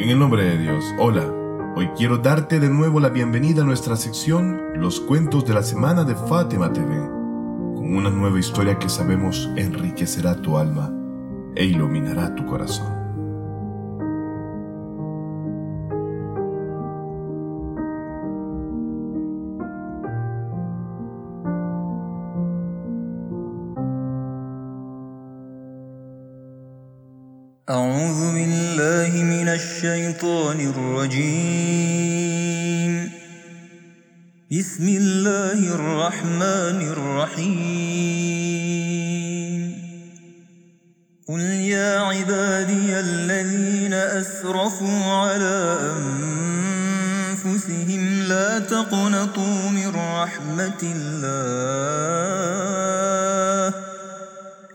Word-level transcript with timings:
En 0.00 0.08
el 0.08 0.18
nombre 0.18 0.42
de 0.42 0.56
Dios, 0.56 0.94
hola. 0.96 1.30
Hoy 1.76 1.90
quiero 1.94 2.16
darte 2.16 2.58
de 2.58 2.70
nuevo 2.70 3.00
la 3.00 3.10
bienvenida 3.10 3.60
a 3.60 3.66
nuestra 3.66 3.96
sección 3.96 4.58
Los 4.76 4.98
cuentos 4.98 5.44
de 5.44 5.52
la 5.52 5.62
semana 5.62 6.04
de 6.04 6.14
Fátima 6.14 6.72
TV, 6.72 6.96
con 7.74 7.96
una 7.96 8.08
nueva 8.08 8.40
historia 8.40 8.78
que 8.78 8.88
sabemos 8.88 9.50
enriquecerá 9.56 10.40
tu 10.40 10.56
alma 10.56 10.90
e 11.54 11.66
iluminará 11.66 12.34
tu 12.34 12.46
corazón. 12.46 12.90
الشيطان 29.70 30.58
الرجيم. 30.74 31.70
بسم 34.50 34.86
الله 34.88 35.58
الرحمن 35.74 36.78
الرحيم. 36.94 37.60
قل 41.28 41.40
يا 41.70 42.00
عبادي 42.00 43.00
الذين 43.00 43.94
أسرفوا 43.94 45.04
على 45.04 45.78
أنفسهم 47.38 48.22
لا 48.28 48.58
تقنطوا 48.58 49.70
من 49.70 49.88
رحمة 49.94 50.82
الله. 50.82 51.30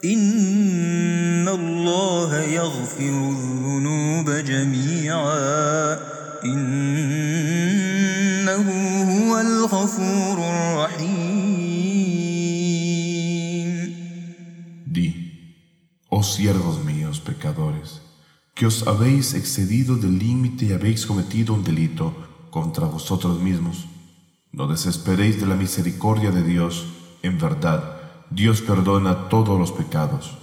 إن 0.05 1.48
الله 1.48 2.41
يغفر 2.41 3.34
الذنوب 3.35 4.29
جميعا. 4.29 4.74
الغفور 10.04 10.38
الرحيم 10.38 11.40
Di, 14.87 15.09
oh 16.10 16.23
siervos 16.23 16.85
míos 16.85 17.21
pecadores, 17.21 18.02
que 18.54 18.66
os 18.66 18.87
habéis 18.87 19.35
excedido 19.35 19.96
del 19.96 20.18
límite 20.18 20.66
y 20.66 20.73
habéis 20.73 21.07
cometido 21.07 21.54
un 21.54 21.65
delito 21.65 22.13
contra 22.51 22.87
vosotros 22.87 23.40
mismos. 23.40 23.87
No 24.52 24.66
desesperéis 24.66 25.40
de 25.40 25.46
la 25.46 25.54
misericordia 25.54 26.30
de 26.32 26.43
Dios. 26.43 26.87
En 27.23 27.38
verdad, 27.38 27.82
Dios 28.30 28.60
perdona 28.60 29.29
todos 29.29 29.59
los 29.59 29.71
pecados. 29.73 30.37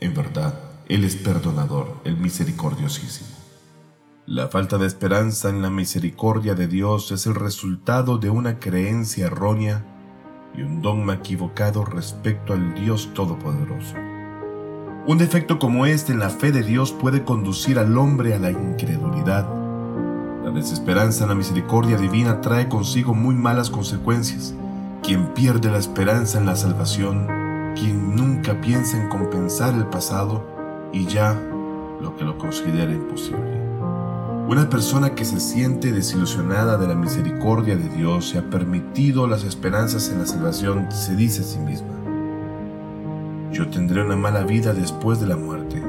En 0.00 0.14
verdad, 0.14 0.52
Él 0.88 1.04
es 1.04 1.14
perdonador, 1.16 2.00
el 2.04 2.16
misericordiosísimo. 2.16 3.35
La 4.27 4.49
falta 4.49 4.77
de 4.77 4.85
esperanza 4.85 5.47
en 5.47 5.61
la 5.61 5.69
misericordia 5.69 6.53
de 6.53 6.67
Dios 6.67 7.13
es 7.13 7.27
el 7.27 7.35
resultado 7.35 8.17
de 8.17 8.29
una 8.29 8.59
creencia 8.59 9.27
errónea 9.27 9.85
y 10.53 10.63
un 10.63 10.81
dogma 10.81 11.13
equivocado 11.13 11.85
respecto 11.85 12.51
al 12.51 12.73
Dios 12.73 13.09
Todopoderoso. 13.13 13.95
Un 15.07 15.17
defecto 15.17 15.59
como 15.59 15.85
este 15.85 16.11
en 16.11 16.19
la 16.19 16.29
fe 16.29 16.51
de 16.51 16.61
Dios 16.61 16.91
puede 16.91 17.23
conducir 17.23 17.79
al 17.79 17.97
hombre 17.97 18.33
a 18.33 18.39
la 18.39 18.51
incredulidad. 18.51 19.47
La 20.43 20.51
desesperanza 20.51 21.23
en 21.23 21.29
la 21.29 21.35
misericordia 21.35 21.95
divina 21.95 22.41
trae 22.41 22.67
consigo 22.67 23.13
muy 23.13 23.33
malas 23.33 23.69
consecuencias. 23.69 24.53
Quien 25.03 25.27
pierde 25.35 25.71
la 25.71 25.77
esperanza 25.77 26.37
en 26.37 26.47
la 26.47 26.57
salvación, 26.57 27.27
quien 27.75 28.13
nunca 28.13 28.59
piensa 28.59 29.01
en 29.01 29.07
compensar 29.07 29.73
el 29.73 29.85
pasado 29.85 30.45
y 30.91 31.05
ya 31.05 31.33
lo 32.01 32.13
que 32.17 32.25
lo 32.25 32.37
considera 32.37 32.91
imposible. 32.91 33.76
Una 34.47 34.69
persona 34.69 35.13
que 35.13 35.25
se 35.25 35.41
siente 35.41 35.91
desilusionada 35.91 36.77
de 36.77 36.87
la 36.87 36.95
misericordia 36.95 37.75
de 37.75 37.89
Dios 37.89 38.31
y 38.33 38.37
ha 38.37 38.49
permitido 38.49 39.27
las 39.27 39.43
esperanzas 39.43 40.07
en 40.07 40.19
la 40.19 40.25
salvación 40.25 40.89
se 40.89 41.17
dice 41.17 41.41
a 41.41 41.43
sí 41.43 41.59
misma, 41.59 41.93
yo 43.51 43.67
tendré 43.67 44.05
una 44.05 44.15
mala 44.15 44.43
vida 44.43 44.73
después 44.73 45.19
de 45.19 45.27
la 45.27 45.35
muerte, 45.35 45.83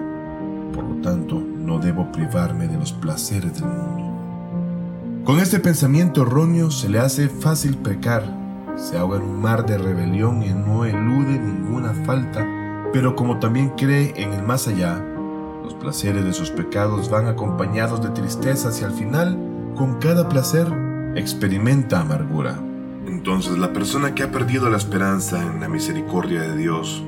por 0.75 0.83
lo 0.83 1.01
tanto 1.03 1.41
no 1.41 1.79
debo 1.79 2.11
privarme 2.11 2.67
de 2.67 2.77
los 2.77 2.93
placeres 2.93 3.55
del 3.55 3.67
mundo. 3.67 5.23
Con 5.25 5.39
este 5.39 5.61
pensamiento 5.61 6.23
erróneo 6.23 6.73
se 6.73 6.89
le 6.89 6.99
hace 6.99 7.29
fácil 7.29 7.77
pecar, 7.77 8.25
se 8.75 8.99
ahoga 8.99 9.19
en 9.19 9.23
un 9.23 9.41
mar 9.41 9.67
de 9.67 9.79
rebelión 9.79 10.43
y 10.43 10.49
no 10.49 10.85
elude 10.85 11.39
ninguna 11.39 11.95
falta, 12.05 12.45
pero 12.93 13.15
como 13.15 13.39
también 13.39 13.69
cree 13.77 14.15
en 14.17 14.33
el 14.33 14.43
más 14.43 14.67
allá, 14.67 15.01
los 15.69 15.75
placeres 15.75 16.25
de 16.25 16.33
sus 16.33 16.51
pecados 16.51 17.11
van 17.11 17.27
acompañados 17.27 18.03
de 18.03 18.09
tristezas 18.09 18.81
y 18.81 18.84
al 18.84 18.93
final, 18.93 19.37
con 19.77 19.99
cada 19.99 20.27
placer, 20.27 20.67
experimenta 21.15 22.01
amargura. 22.01 22.59
Entonces 23.06 23.59
la 23.59 23.75
persona 23.75 24.15
que 24.15 24.23
ha 24.23 24.31
perdido 24.31 24.71
la 24.71 24.79
esperanza 24.79 25.43
en 25.43 25.61
la 25.61 25.69
misericordia 25.69 26.41
de 26.41 26.56
Dios, 26.56 27.05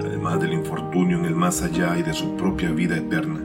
además 0.00 0.40
del 0.40 0.54
infortunio 0.54 1.18
en 1.20 1.24
el 1.24 1.36
más 1.36 1.62
allá 1.62 1.96
y 1.96 2.02
de 2.02 2.14
su 2.14 2.34
propia 2.34 2.72
vida 2.72 2.96
eterna, 2.96 3.38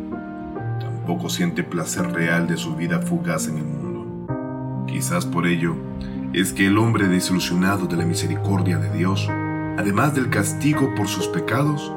tampoco 0.80 1.30
siente 1.30 1.64
placer 1.64 2.12
real 2.12 2.48
de 2.48 2.58
su 2.58 2.76
vida 2.76 3.04
fugaz 3.04 3.48
en 3.50 3.58
el 3.60 3.66
mundo. 3.66 4.86
Quizás 4.88 5.28
por 5.28 5.46
ello 5.46 5.76
es 6.34 6.54
que 6.54 6.66
el 6.66 6.80
hombre 6.80 7.08
desilusionado 7.08 7.86
de 7.86 7.98
la 7.98 8.06
misericordia 8.06 8.80
de 8.80 8.90
Dios, 8.98 9.30
además 9.78 10.16
del 10.16 10.31
castigo 10.31 10.96
por 10.96 11.08
sus 11.08 11.28
pecados, 11.28 11.94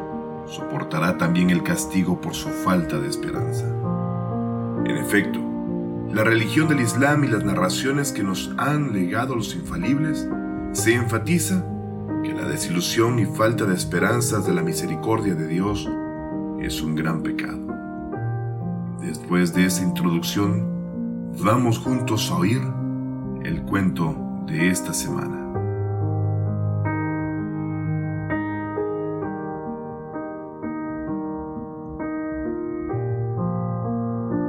soportará 0.52 1.16
también 1.16 1.50
el 1.50 1.62
castigo 1.62 2.20
por 2.20 2.34
su 2.34 2.48
falta 2.50 2.98
de 2.98 3.08
esperanza. 3.08 3.64
En 4.84 4.96
efecto, 4.98 5.40
la 6.12 6.24
religión 6.24 6.68
del 6.68 6.80
Islam 6.80 7.24
y 7.24 7.28
las 7.28 7.42
narraciones 7.42 8.12
que 8.12 8.22
nos 8.22 8.50
han 8.58 8.92
legado 8.92 9.34
los 9.34 9.54
infalibles 9.54 10.28
se 10.72 10.94
enfatiza 10.94 11.64
que 12.22 12.34
la 12.34 12.46
desilusión 12.46 13.18
y 13.18 13.24
falta 13.24 13.64
de 13.64 13.74
esperanzas 13.74 14.46
de 14.46 14.52
la 14.52 14.62
misericordia 14.62 15.34
de 15.34 15.48
Dios 15.48 15.88
es 16.60 16.82
un 16.82 16.94
gran 16.94 17.22
pecado. 17.22 17.66
Después 19.00 19.54
de 19.54 19.64
esa 19.64 19.82
introducción, 19.82 21.32
vamos 21.42 21.78
juntos 21.78 22.30
a 22.30 22.36
oír 22.36 22.62
el 23.42 23.62
cuento 23.62 24.44
de 24.46 24.69
esta 24.69 24.92
semana. 24.92 25.41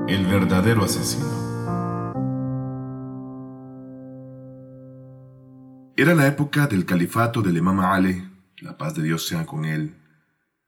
El 0.06 0.25
verdadero 0.25 0.84
asesino. 0.84 1.25
Era 5.96 6.14
la 6.14 6.28
época 6.28 6.68
del 6.68 6.86
califato 6.86 7.41
del 7.41 7.56
imam 7.56 7.80
Ali, 7.80 8.30
la 8.58 8.78
paz 8.78 8.96
de 8.96 9.03
Dios 9.03 9.25
sea 9.25 9.46
con 9.46 9.64
él, 9.64 9.96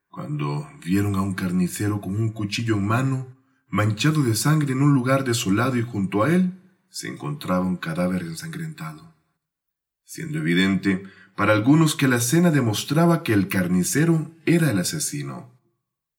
cuando 0.10 0.70
vieron 0.86 1.16
a 1.16 1.22
un 1.22 1.34
carnicero 1.34 2.00
con 2.00 2.16
un 2.16 2.30
cuchillo 2.30 2.76
en 2.76 2.88
mano, 2.88 3.28
manchado 3.68 4.24
de 4.24 4.36
sangre 4.36 4.72
en 4.72 4.82
un 4.82 4.94
lugar 4.94 5.26
desolado 5.26 5.76
y 5.76 5.82
junto 5.82 6.24
a 6.24 6.34
él 6.34 6.54
se 6.90 7.10
encontraba 7.10 7.66
un 7.66 7.76
cadáver 7.76 8.22
ensangrentado, 8.22 9.14
siendo 10.06 10.38
evidente 10.38 11.04
para 11.36 11.52
algunos 11.52 11.96
que 11.96 12.08
la 12.08 12.18
escena 12.18 12.52
demostraba 12.52 13.22
que 13.22 13.34
el 13.34 13.50
carnicero 13.50 14.32
era 14.46 14.72
el 14.72 14.80
asesino, 14.80 15.55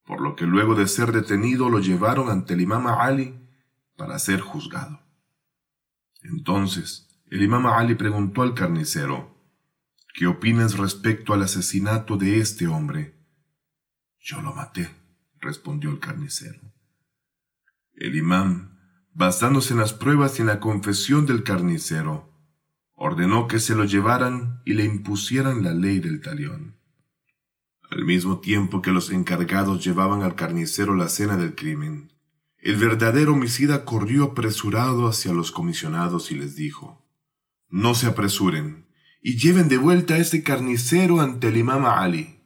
por 0.06 0.20
lo 0.20 0.36
que 0.36 0.46
luego 0.46 0.74
de 0.74 0.88
ser 0.88 1.12
detenido 1.12 1.68
lo 1.68 1.80
llevaron 1.80 2.30
ante 2.30 2.54
el 2.54 2.62
imam 2.62 2.86
Ali 2.86 3.38
para 3.96 4.18
ser 4.18 4.40
juzgado. 4.40 5.00
Entonces, 6.22 7.08
el 7.26 7.42
imam 7.42 7.66
Ali 7.66 7.94
preguntó 7.94 8.42
al 8.42 8.54
carnicero, 8.54 9.34
¿Qué 10.14 10.26
opinas 10.26 10.78
respecto 10.78 11.34
al 11.34 11.42
asesinato 11.42 12.16
de 12.16 12.38
este 12.38 12.66
hombre? 12.66 13.14
Yo 14.18 14.40
lo 14.40 14.54
maté, 14.54 14.88
respondió 15.40 15.90
el 15.90 15.98
carnicero. 15.98 16.58
El 17.92 18.16
imam 18.16 18.76
basándose 19.16 19.72
en 19.72 19.80
las 19.80 19.94
pruebas 19.94 20.38
y 20.38 20.42
en 20.42 20.48
la 20.48 20.60
confesión 20.60 21.24
del 21.24 21.42
carnicero, 21.42 22.30
ordenó 22.92 23.48
que 23.48 23.60
se 23.60 23.74
lo 23.74 23.86
llevaran 23.86 24.60
y 24.66 24.74
le 24.74 24.84
impusieran 24.84 25.64
la 25.64 25.72
ley 25.72 26.00
del 26.00 26.20
talión. 26.20 26.75
Al 27.90 28.04
mismo 28.04 28.40
tiempo 28.40 28.82
que 28.82 28.90
los 28.90 29.10
encargados 29.10 29.84
llevaban 29.84 30.22
al 30.22 30.34
carnicero 30.34 30.96
la 30.96 31.08
cena 31.08 31.36
del 31.36 31.54
crimen, 31.54 32.12
el 32.58 32.76
verdadero 32.76 33.34
homicida 33.34 33.84
corrió 33.84 34.24
apresurado 34.24 35.06
hacia 35.06 35.32
los 35.32 35.52
comisionados 35.52 36.32
y 36.32 36.34
les 36.34 36.56
dijo, 36.56 37.06
No 37.68 37.94
se 37.94 38.08
apresuren 38.08 38.88
y 39.22 39.36
lleven 39.38 39.68
de 39.68 39.78
vuelta 39.78 40.14
a 40.14 40.18
este 40.18 40.42
carnicero 40.42 41.20
ante 41.20 41.48
el 41.48 41.58
imam 41.58 41.84
Ali. 41.86 42.40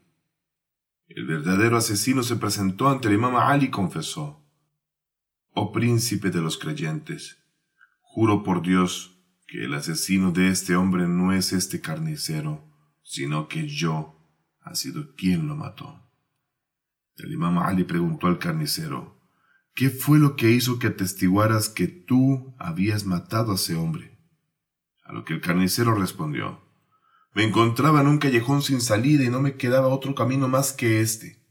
El 1.09 1.27
verdadero 1.27 1.79
asesino 1.79 2.23
se 2.23 2.37
presentó 2.37 2.91
ante 2.91 3.09
el 3.09 3.15
imam 3.15 3.37
Ali 3.37 3.67
y 3.67 3.71
confesó, 3.71 4.47
Oh 5.53 5.73
príncipe 5.73 6.31
de 6.31 6.43
los 6.43 6.59
creyentes, 6.59 7.39
juro 8.01 8.43
por 8.43 8.61
Dios 8.61 9.19
que 9.47 9.65
el 9.65 9.75
asesino 9.75 10.33
de 10.33 10.49
este 10.49 10.77
hombre 10.77 11.09
no 11.09 11.33
es 11.33 11.55
este 11.55 11.81
carnicero, 11.81 12.69
sino 13.03 13.49
que 13.49 13.67
yo 13.67 14.20
ha 14.63 14.75
sido 14.75 15.15
quien 15.15 15.49
lo 15.49 15.57
mató. 15.57 16.01
El 17.17 17.33
imam 17.33 17.59
Ali 17.59 17.85
preguntó 17.85 18.27
al 18.27 18.39
carnicero, 18.39 19.21
¿qué 19.75 19.91
fue 19.91 20.19
lo 20.19 20.37
que 20.37 20.51
hizo 20.51 20.79
que 20.79 20.89
atestiguaras 20.89 21.69
que 21.69 21.87
tú 21.87 22.55
habías 22.59 23.05
matado 23.05 23.53
a 23.53 23.55
ese 23.57 23.75
hombre? 23.77 24.19
A 25.05 25.13
lo 25.13 25.25
que 25.25 25.35
el 25.35 25.41
carnicero 25.41 25.95
respondió, 25.95 26.61
me 27.35 27.45
encontraba 27.45 28.01
en 28.01 28.09
un 28.09 28.19
callejón 28.19 28.63
sin 28.63 28.81
salida 28.81 29.25
y 29.25 29.29
no 29.29 29.41
me 29.41 29.57
quedaba 29.57 29.89
otro 29.89 30.15
camino 30.15 30.49
más 30.49 30.73
que 30.73 31.01
este, 31.01 31.45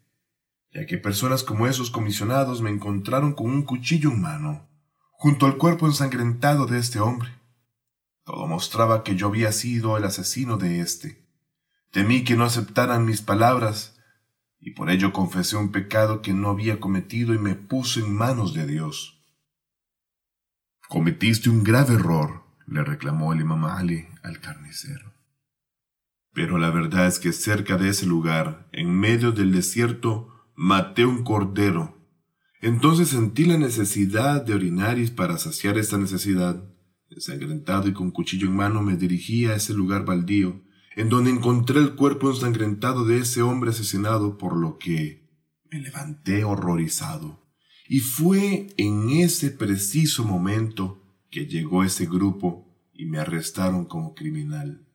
ya 0.73 0.85
que 0.85 0.97
personas 0.97 1.43
como 1.43 1.67
esos 1.67 1.89
comisionados 1.89 2.61
me 2.61 2.69
encontraron 2.69 3.33
con 3.33 3.49
un 3.49 3.63
cuchillo 3.63 4.11
en 4.11 4.21
mano, 4.21 4.69
junto 5.11 5.45
al 5.45 5.57
cuerpo 5.57 5.87
ensangrentado 5.87 6.65
de 6.65 6.79
este 6.79 6.99
hombre. 6.99 7.29
Todo 8.23 8.45
mostraba 8.47 9.03
que 9.03 9.15
yo 9.15 9.27
había 9.27 9.51
sido 9.51 9.97
el 9.97 10.03
asesino 10.03 10.57
de 10.57 10.81
éste. 10.81 11.28
Temí 11.91 12.23
que 12.23 12.35
no 12.35 12.43
aceptaran 12.43 13.05
mis 13.05 13.21
palabras, 13.21 13.99
y 14.59 14.71
por 14.71 14.89
ello 14.89 15.13
confesé 15.13 15.55
un 15.55 15.71
pecado 15.71 16.21
que 16.21 16.33
no 16.33 16.49
había 16.49 16.79
cometido 16.79 17.33
y 17.33 17.39
me 17.39 17.55
puse 17.55 18.01
en 18.01 18.13
manos 18.13 18.53
de 18.53 18.67
Dios. 18.67 19.21
Cometiste 20.87 21.49
un 21.49 21.63
grave 21.63 21.95
error, 21.95 22.43
le 22.67 22.83
reclamó 22.83 23.33
el 23.33 23.41
imam 23.41 23.65
Ali 23.65 24.07
al 24.21 24.39
carnicero. 24.39 25.13
Pero 26.33 26.57
la 26.57 26.69
verdad 26.69 27.07
es 27.07 27.19
que 27.19 27.31
cerca 27.31 27.77
de 27.77 27.89
ese 27.89 28.05
lugar, 28.05 28.67
en 28.71 28.91
medio 28.91 29.31
del 29.31 29.51
desierto, 29.51 30.29
maté 30.55 31.05
un 31.05 31.23
cordero. 31.23 31.97
Entonces 32.61 33.09
sentí 33.09 33.45
la 33.45 33.57
necesidad 33.57 34.43
de 34.43 34.53
orinar 34.53 34.99
y 34.99 35.07
para 35.07 35.37
saciar 35.37 35.77
esta 35.77 35.97
necesidad 35.97 36.63
Ensangrentado 37.09 37.87
y 37.87 37.93
con 37.93 38.11
cuchillo 38.11 38.47
en 38.47 38.55
mano 38.55 38.83
me 38.83 38.95
dirigí 38.95 39.45
a 39.45 39.55
ese 39.55 39.73
lugar 39.73 40.05
baldío, 40.05 40.61
en 40.99 41.07
donde 41.07 41.29
encontré 41.29 41.79
el 41.79 41.95
cuerpo 41.95 42.29
ensangrentado 42.29 43.05
de 43.05 43.19
ese 43.19 43.41
hombre 43.41 43.69
asesinado, 43.69 44.37
por 44.37 44.57
lo 44.57 44.77
que 44.77 45.29
me 45.71 45.79
levanté 45.79 46.43
horrorizado. 46.43 47.39
Y 47.87 48.01
fue 48.01 48.67
en 48.75 49.09
ese 49.09 49.49
preciso 49.49 50.25
momento 50.25 51.01
que 51.31 51.45
llegó 51.45 51.85
ese 51.85 52.05
grupo 52.05 52.67
y 52.91 53.05
me 53.05 53.17
arrestaron 53.17 53.85
como 53.85 54.13
criminal. 54.13 54.85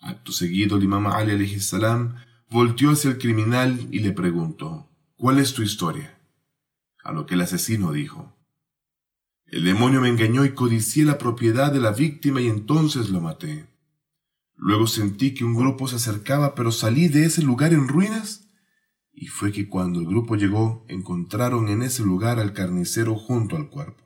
Acto 0.00 0.32
seguido, 0.32 0.78
el 0.78 0.82
imam 0.82 1.06
Ali 1.06 1.60
salam 1.60 2.16
volteó 2.50 2.90
hacia 2.90 3.10
el 3.10 3.18
criminal 3.18 3.86
y 3.92 4.00
le 4.00 4.10
preguntó, 4.10 4.90
¿Cuál 5.14 5.38
es 5.38 5.54
tu 5.54 5.62
historia? 5.62 6.18
A 7.04 7.12
lo 7.12 7.24
que 7.24 7.34
el 7.34 7.42
asesino 7.42 7.92
dijo, 7.92 8.36
el 9.46 9.62
demonio 9.62 10.00
me 10.00 10.08
engañó 10.08 10.44
y 10.44 10.54
codicié 10.54 11.04
la 11.04 11.18
propiedad 11.18 11.72
de 11.72 11.80
la 11.80 11.92
víctima 11.92 12.40
y 12.40 12.48
entonces 12.48 13.10
lo 13.10 13.20
maté. 13.20 13.71
Luego 14.64 14.86
sentí 14.86 15.34
que 15.34 15.44
un 15.44 15.56
grupo 15.56 15.88
se 15.88 15.96
acercaba, 15.96 16.54
pero 16.54 16.70
salí 16.70 17.08
de 17.08 17.24
ese 17.24 17.42
lugar 17.42 17.72
en 17.72 17.88
ruinas. 17.88 18.48
Y 19.12 19.26
fue 19.26 19.50
que 19.50 19.68
cuando 19.68 19.98
el 19.98 20.06
grupo 20.06 20.36
llegó, 20.36 20.86
encontraron 20.88 21.68
en 21.68 21.82
ese 21.82 22.04
lugar 22.04 22.38
al 22.38 22.52
carnicero 22.52 23.16
junto 23.16 23.56
al 23.56 23.68
cuerpo. 23.70 24.04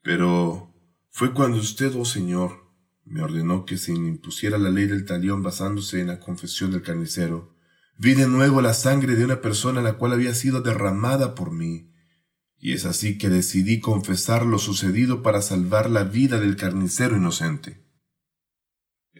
Pero 0.00 0.72
fue 1.10 1.34
cuando 1.34 1.58
usted, 1.58 1.92
oh 1.96 2.04
Señor, 2.04 2.72
me 3.04 3.20
ordenó 3.20 3.64
que 3.64 3.78
se 3.78 3.92
impusiera 3.92 4.58
la 4.58 4.70
ley 4.70 4.86
del 4.86 5.04
talión 5.04 5.42
basándose 5.42 6.00
en 6.00 6.06
la 6.06 6.20
confesión 6.20 6.70
del 6.70 6.82
carnicero. 6.82 7.56
Vi 7.98 8.14
de 8.14 8.28
nuevo 8.28 8.62
la 8.62 8.74
sangre 8.74 9.16
de 9.16 9.24
una 9.24 9.40
persona 9.40 9.82
la 9.82 9.94
cual 9.94 10.12
había 10.12 10.34
sido 10.34 10.62
derramada 10.62 11.34
por 11.34 11.50
mí 11.50 11.92
y 12.62 12.74
es 12.74 12.84
así 12.84 13.18
que 13.18 13.28
decidí 13.28 13.80
confesar 13.80 14.46
lo 14.46 14.56
sucedido 14.56 15.20
para 15.20 15.42
salvar 15.42 15.90
la 15.90 16.04
vida 16.04 16.38
del 16.38 16.54
carnicero 16.54 17.16
inocente. 17.16 17.81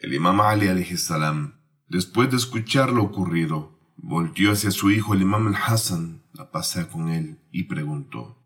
El 0.03 0.15
imam 0.15 0.41
Ali 0.41 0.85
salam, 0.97 1.61
después 1.87 2.29
de 2.29 2.37
escuchar 2.37 2.91
lo 2.91 3.05
ocurrido, 3.05 3.79
volvió 3.97 4.51
hacia 4.51 4.73
su 4.73 4.91
hijo 4.91 5.15
el 5.15 5.23
imam 5.23 5.47
al-Hassan, 5.47 6.25
a 6.37 6.51
pasar 6.51 6.89
con 6.89 7.09
él, 7.09 7.39
y 7.53 7.65
preguntó, 7.65 8.37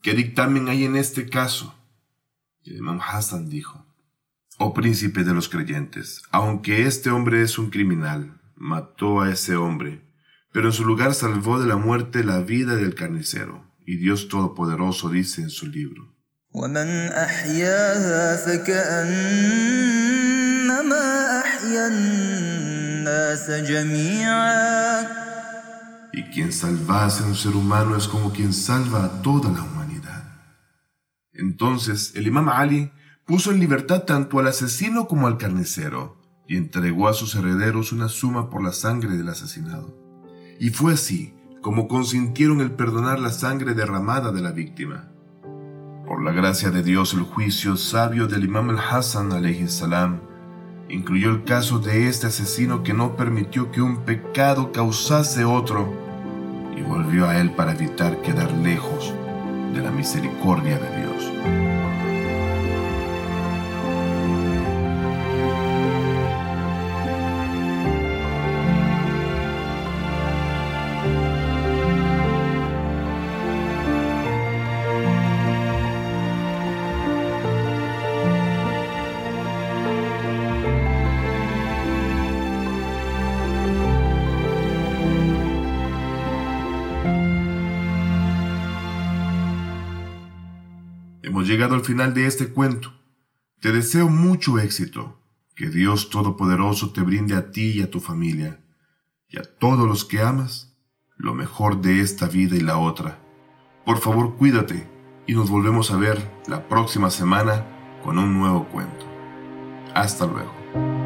¿Qué 0.00 0.14
dictamen 0.14 0.68
hay 0.68 0.84
en 0.84 0.94
este 0.94 1.28
caso? 1.28 1.74
el 2.64 2.76
imam 2.76 3.00
Hassan 3.00 3.48
dijo, 3.48 3.84
Oh 4.58 4.74
príncipe 4.74 5.24
de 5.24 5.34
los 5.34 5.48
creyentes, 5.48 6.22
aunque 6.30 6.86
este 6.86 7.10
hombre 7.10 7.42
es 7.42 7.58
un 7.58 7.70
criminal, 7.70 8.40
mató 8.54 9.22
a 9.22 9.32
ese 9.32 9.56
hombre, 9.56 10.08
pero 10.52 10.68
en 10.68 10.72
su 10.72 10.84
lugar 10.84 11.14
salvó 11.14 11.58
de 11.58 11.66
la 11.66 11.76
muerte 11.76 12.22
la 12.22 12.38
vida 12.38 12.76
del 12.76 12.94
carnicero. 12.94 13.66
Y 13.84 13.96
Dios 13.96 14.28
Todopoderoso 14.28 15.10
dice 15.10 15.42
en 15.42 15.50
su 15.50 15.66
libro. 15.66 16.14
Y 26.12 26.22
quien 26.32 26.52
salvase 26.52 27.22
a 27.22 27.26
un 27.26 27.34
ser 27.34 27.54
humano 27.54 27.96
es 27.96 28.08
como 28.08 28.32
quien 28.32 28.52
salva 28.52 29.04
a 29.04 29.22
toda 29.22 29.50
la 29.52 29.62
humanidad. 29.62 30.24
Entonces 31.32 32.12
el 32.14 32.26
imam 32.26 32.48
Ali 32.48 32.90
puso 33.26 33.50
en 33.50 33.60
libertad 33.60 34.04
tanto 34.04 34.38
al 34.38 34.46
asesino 34.46 35.06
como 35.08 35.26
al 35.26 35.36
carnicero 35.36 36.16
y 36.48 36.56
entregó 36.56 37.08
a 37.08 37.14
sus 37.14 37.34
herederos 37.34 37.92
una 37.92 38.08
suma 38.08 38.50
por 38.50 38.62
la 38.62 38.72
sangre 38.72 39.16
del 39.16 39.28
asesinado. 39.28 39.94
Y 40.58 40.70
fue 40.70 40.94
así 40.94 41.34
como 41.60 41.88
consintieron 41.88 42.60
el 42.60 42.70
perdonar 42.70 43.18
la 43.18 43.30
sangre 43.30 43.74
derramada 43.74 44.32
de 44.32 44.40
la 44.40 44.52
víctima. 44.52 45.08
Por 46.06 46.22
la 46.22 46.30
gracia 46.30 46.70
de 46.70 46.84
Dios, 46.84 47.14
el 47.14 47.22
juicio 47.22 47.76
sabio 47.76 48.28
del 48.28 48.44
imam 48.44 48.70
al-Hassan 48.70 49.30
salam 49.68 50.20
incluyó 50.88 51.30
el 51.30 51.44
caso 51.44 51.78
de 51.78 52.08
este 52.08 52.28
asesino 52.28 52.82
que 52.82 52.94
no 52.94 53.16
permitió 53.16 53.70
que 53.72 53.82
un 53.82 53.98
pecado 53.98 54.72
causase 54.72 55.44
otro 55.44 55.92
y 56.76 56.82
volvió 56.82 57.26
a 57.26 57.40
él 57.40 57.50
para 57.50 57.72
evitar 57.72 58.20
quedar 58.22 58.52
lejos 58.52 59.12
de 59.74 59.80
la 59.82 59.90
misericordia 59.90 60.78
de 60.78 61.00
Dios. 61.00 61.65
Llegado 91.46 91.74
al 91.74 91.84
final 91.84 92.14
de 92.14 92.26
este 92.26 92.48
cuento. 92.48 92.92
Te 93.60 93.72
deseo 93.72 94.08
mucho 94.08 94.58
éxito. 94.58 95.20
Que 95.54 95.70
Dios 95.70 96.10
Todopoderoso 96.10 96.92
te 96.92 97.00
brinde 97.00 97.34
a 97.34 97.50
ti 97.50 97.70
y 97.70 97.82
a 97.82 97.90
tu 97.90 97.98
familia, 97.98 98.60
y 99.26 99.38
a 99.38 99.42
todos 99.42 99.88
los 99.88 100.04
que 100.04 100.20
amas, 100.20 100.76
lo 101.16 101.32
mejor 101.32 101.80
de 101.80 102.00
esta 102.00 102.28
vida 102.28 102.56
y 102.56 102.60
la 102.60 102.76
otra. 102.76 103.18
Por 103.86 103.98
favor, 103.98 104.36
cuídate 104.36 104.86
y 105.26 105.32
nos 105.32 105.48
volvemos 105.48 105.90
a 105.90 105.96
ver 105.96 106.30
la 106.46 106.68
próxima 106.68 107.10
semana 107.10 107.64
con 108.04 108.18
un 108.18 108.34
nuevo 108.34 108.68
cuento. 108.68 109.06
Hasta 109.94 110.26
luego. 110.26 111.05